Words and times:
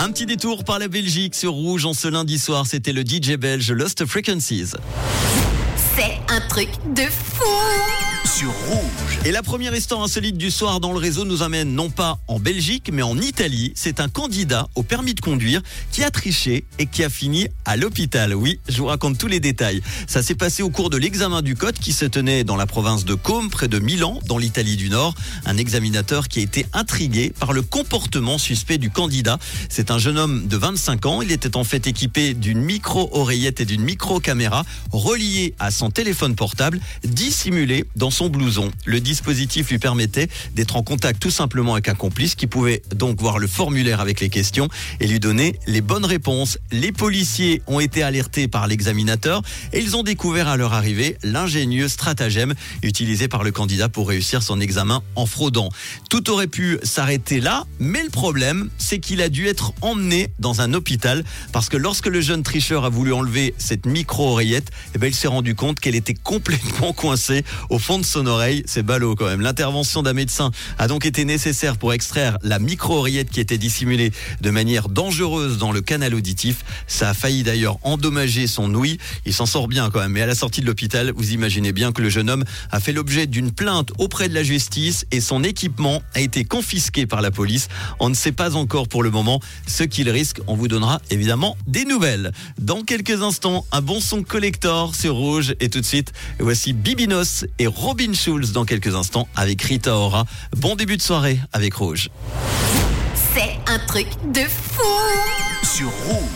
Un 0.00 0.12
petit 0.12 0.26
détour 0.26 0.62
par 0.62 0.78
la 0.78 0.86
Belgique 0.86 1.34
sur 1.34 1.52
Rouge 1.52 1.84
en 1.84 1.92
ce 1.92 2.06
lundi 2.06 2.38
soir. 2.38 2.66
C'était 2.68 2.92
le 2.92 3.02
DJ 3.02 3.32
belge 3.32 3.72
Lost 3.72 4.06
Frequencies. 4.06 4.74
C'est 5.96 6.20
un 6.32 6.40
truc 6.48 6.68
de 6.94 7.02
fou 7.02 7.42
sur 8.24 8.52
Rouge. 8.68 9.18
Et 9.24 9.32
la 9.32 9.42
première 9.42 9.74
histoire 9.74 10.00
insolite 10.00 10.36
du 10.36 10.52
soir 10.52 10.78
dans 10.78 10.92
le 10.92 10.98
réseau 10.98 11.24
nous 11.24 11.42
amène 11.42 11.74
non 11.74 11.90
pas 11.90 12.20
en 12.28 12.38
Belgique, 12.38 12.90
mais 12.92 13.02
en 13.02 13.18
Italie. 13.18 13.72
C'est 13.74 13.98
un 13.98 14.08
candidat 14.08 14.68
au 14.76 14.84
permis 14.84 15.14
de 15.14 15.20
conduire 15.20 15.62
qui 15.90 16.04
a 16.04 16.10
triché 16.12 16.64
et 16.78 16.86
qui 16.86 17.02
a 17.02 17.10
fini 17.10 17.48
à 17.68 17.76
l'hôpital. 17.76 18.34
Oui, 18.34 18.60
je 18.66 18.78
vous 18.78 18.86
raconte 18.86 19.18
tous 19.18 19.26
les 19.26 19.40
détails. 19.40 19.82
Ça 20.06 20.22
s'est 20.22 20.34
passé 20.34 20.62
au 20.62 20.70
cours 20.70 20.88
de 20.88 20.96
l'examen 20.96 21.42
du 21.42 21.54
code 21.54 21.78
qui 21.78 21.92
se 21.92 22.06
tenait 22.06 22.42
dans 22.42 22.56
la 22.56 22.64
province 22.64 23.04
de 23.04 23.12
Côme, 23.12 23.50
près 23.50 23.68
de 23.68 23.78
Milan, 23.78 24.20
dans 24.26 24.38
l'Italie 24.38 24.76
du 24.76 24.88
Nord. 24.88 25.14
Un 25.44 25.58
examinateur 25.58 26.28
qui 26.28 26.40
a 26.40 26.42
été 26.42 26.64
intrigué 26.72 27.30
par 27.38 27.52
le 27.52 27.60
comportement 27.60 28.38
suspect 28.38 28.78
du 28.78 28.90
candidat. 28.90 29.38
C'est 29.68 29.90
un 29.90 29.98
jeune 29.98 30.16
homme 30.16 30.46
de 30.46 30.56
25 30.56 31.04
ans. 31.04 31.20
Il 31.20 31.30
était 31.30 31.58
en 31.58 31.64
fait 31.64 31.86
équipé 31.86 32.32
d'une 32.32 32.62
micro-oreillette 32.62 33.60
et 33.60 33.66
d'une 33.66 33.82
micro-caméra 33.82 34.64
reliée 34.90 35.54
à 35.58 35.70
son 35.70 35.90
téléphone 35.90 36.36
portable, 36.36 36.80
dissimulé 37.04 37.84
dans 37.96 38.10
son 38.10 38.30
blouson. 38.30 38.70
Le 38.86 39.00
dispositif 39.00 39.68
lui 39.68 39.78
permettait 39.78 40.28
d'être 40.54 40.76
en 40.76 40.82
contact 40.82 41.20
tout 41.20 41.30
simplement 41.30 41.74
avec 41.74 41.90
un 41.90 41.94
complice 41.94 42.34
qui 42.34 42.46
pouvait 42.46 42.80
donc 42.96 43.20
voir 43.20 43.38
le 43.38 43.46
formulaire 43.46 44.00
avec 44.00 44.20
les 44.20 44.30
questions 44.30 44.70
et 45.00 45.06
lui 45.06 45.20
donner 45.20 45.58
les 45.66 45.82
bonnes 45.82 46.06
réponses. 46.06 46.56
Les 46.72 46.92
policiers 46.92 47.57
ont 47.66 47.80
été 47.80 48.02
alertés 48.02 48.48
par 48.48 48.66
l'examinateur 48.66 49.42
et 49.72 49.80
ils 49.80 49.96
ont 49.96 50.02
découvert 50.02 50.48
à 50.48 50.56
leur 50.56 50.72
arrivée 50.72 51.16
l'ingénieux 51.22 51.88
stratagème 51.88 52.54
utilisé 52.82 53.28
par 53.28 53.44
le 53.44 53.52
candidat 53.52 53.88
pour 53.88 54.08
réussir 54.08 54.42
son 54.42 54.60
examen 54.60 55.02
en 55.14 55.26
fraudant. 55.26 55.70
Tout 56.10 56.30
aurait 56.30 56.46
pu 56.46 56.78
s'arrêter 56.82 57.40
là, 57.40 57.64
mais 57.78 58.02
le 58.02 58.10
problème, 58.10 58.70
c'est 58.78 58.98
qu'il 58.98 59.22
a 59.22 59.28
dû 59.28 59.46
être 59.46 59.72
emmené 59.80 60.28
dans 60.38 60.60
un 60.60 60.74
hôpital 60.74 61.24
parce 61.52 61.68
que 61.68 61.76
lorsque 61.76 62.06
le 62.06 62.20
jeune 62.20 62.42
tricheur 62.42 62.84
a 62.84 62.88
voulu 62.88 63.12
enlever 63.12 63.54
cette 63.58 63.86
micro-oreillette, 63.86 64.70
eh 64.94 64.98
ben, 64.98 65.08
il 65.08 65.14
s'est 65.14 65.28
rendu 65.28 65.54
compte 65.54 65.80
qu'elle 65.80 65.94
était 65.94 66.14
complètement 66.14 66.92
coincée 66.92 67.44
au 67.70 67.78
fond 67.78 67.98
de 67.98 68.04
son 68.04 68.26
oreille. 68.26 68.62
C'est 68.66 68.82
ballot 68.82 69.14
quand 69.14 69.26
même. 69.26 69.40
L'intervention 69.40 70.02
d'un 70.02 70.12
médecin 70.12 70.50
a 70.78 70.88
donc 70.88 71.06
été 71.06 71.24
nécessaire 71.24 71.76
pour 71.76 71.92
extraire 71.92 72.38
la 72.42 72.58
micro-oreillette 72.58 73.30
qui 73.30 73.40
était 73.40 73.58
dissimulée 73.58 74.12
de 74.40 74.50
manière 74.50 74.88
dangereuse 74.88 75.58
dans 75.58 75.72
le 75.72 75.80
canal 75.80 76.14
auditif. 76.14 76.64
Ça 76.86 77.10
a 77.10 77.14
failli 77.14 77.42
d'ailleurs 77.48 77.78
endommager 77.82 78.46
son 78.46 78.74
ouïe. 78.74 78.98
Il 79.24 79.32
s'en 79.32 79.46
sort 79.46 79.68
bien 79.68 79.88
quand 79.88 80.00
même. 80.00 80.12
Mais 80.12 80.20
à 80.20 80.26
la 80.26 80.34
sortie 80.34 80.60
de 80.60 80.66
l'hôpital, 80.66 81.12
vous 81.16 81.32
imaginez 81.32 81.72
bien 81.72 81.92
que 81.92 82.02
le 82.02 82.10
jeune 82.10 82.28
homme 82.28 82.44
a 82.70 82.78
fait 82.78 82.92
l'objet 82.92 83.26
d'une 83.26 83.52
plainte 83.52 83.90
auprès 83.96 84.28
de 84.28 84.34
la 84.34 84.42
justice 84.42 85.06
et 85.12 85.22
son 85.22 85.42
équipement 85.42 86.02
a 86.14 86.20
été 86.20 86.44
confisqué 86.44 87.06
par 87.06 87.22
la 87.22 87.30
police. 87.30 87.68
On 88.00 88.10
ne 88.10 88.14
sait 88.14 88.32
pas 88.32 88.54
encore 88.54 88.86
pour 88.86 89.02
le 89.02 89.10
moment 89.10 89.40
ce 89.66 89.82
qu'il 89.82 90.10
risque. 90.10 90.40
On 90.46 90.56
vous 90.56 90.68
donnera 90.68 91.00
évidemment 91.08 91.56
des 91.66 91.86
nouvelles. 91.86 92.32
Dans 92.58 92.82
quelques 92.82 93.22
instants, 93.22 93.64
un 93.72 93.80
bon 93.80 94.00
son 94.00 94.22
collector 94.22 94.94
sur 94.94 95.14
Rouge. 95.14 95.54
Et 95.60 95.70
tout 95.70 95.80
de 95.80 95.86
suite, 95.86 96.12
voici 96.38 96.74
Bibinos 96.74 97.46
et 97.58 97.66
Robin 97.66 98.12
Schulz 98.12 98.52
dans 98.52 98.66
quelques 98.66 98.94
instants 98.94 99.26
avec 99.36 99.62
Rita 99.62 99.96
Ora. 99.96 100.26
Bon 100.54 100.76
début 100.76 100.98
de 100.98 101.02
soirée 101.02 101.40
avec 101.54 101.72
Rouge. 101.72 102.10
C'est 103.34 103.58
un 103.72 103.78
truc 103.86 104.06
de 104.34 104.42
fou 104.42 104.82
Sur 105.62 105.88
Rouge. 106.06 106.18